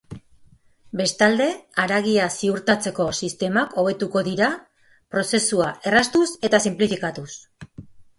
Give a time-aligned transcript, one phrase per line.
[0.99, 1.45] Bestalde,
[1.81, 4.47] haragia ziurtatzeko sistemak hobetuko dira,
[5.17, 7.29] prozesua erraztuz eta sinplifikatuz.